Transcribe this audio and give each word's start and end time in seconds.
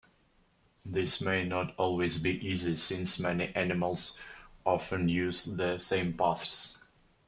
This 0.83 1.21
may 1.21 1.43
not 1.47 1.75
always 1.77 2.17
be 2.17 2.31
easy, 2.43 2.75
since 2.75 3.19
many 3.19 3.49
animals 3.55 4.19
often 4.65 5.07
use 5.09 5.45
the 5.45 5.77
same 5.77 6.13
paths. 6.17 6.89